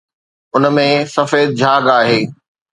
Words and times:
ان 0.55 0.65
۾ 0.79 0.87
سفيد 1.17 1.49
جھاگ 1.61 1.93
آهي 1.99 2.19